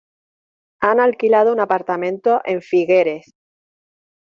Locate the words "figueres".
2.63-3.35